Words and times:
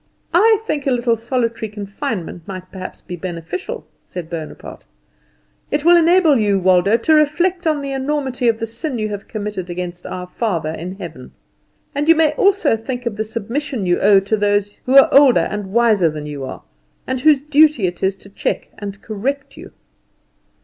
"I 0.33 0.57
think 0.63 0.87
a 0.87 0.91
little 0.91 1.15
solitary 1.15 1.69
confinement 1.69 2.47
might 2.47 2.71
perhaps 2.71 3.01
be 3.01 3.15
beneficial," 3.15 3.85
said 4.03 4.31
Bonaparte. 4.31 4.83
"It 5.69 5.85
will 5.85 5.95
enable 5.95 6.39
you, 6.39 6.57
Waldo, 6.57 6.97
to 6.97 7.13
reflect 7.13 7.67
on 7.67 7.83
the 7.83 7.91
enormity 7.91 8.47
of 8.47 8.57
the 8.57 8.65
sin 8.65 8.97
you 8.97 9.09
have 9.09 9.27
committed 9.27 9.69
against 9.69 10.07
our 10.07 10.25
Father 10.25 10.71
in 10.71 10.95
heaven. 10.95 11.33
And 11.93 12.09
you 12.09 12.15
may 12.15 12.31
also 12.31 12.75
think 12.75 13.05
of 13.05 13.15
the 13.15 13.23
submission 13.23 13.85
you 13.85 13.99
owe 13.99 14.19
to 14.21 14.35
those 14.37 14.73
who 14.87 14.97
are 14.97 15.07
older 15.13 15.41
and 15.41 15.71
wiser 15.71 16.09
than 16.09 16.25
you 16.25 16.45
are, 16.45 16.63
and 17.05 17.21
whose 17.21 17.39
duty 17.43 17.85
it 17.85 18.01
is 18.01 18.15
to 18.15 18.29
check 18.31 18.69
and 18.79 19.03
correct 19.03 19.55
you." 19.55 19.71